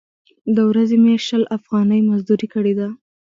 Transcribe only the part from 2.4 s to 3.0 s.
کړې ده.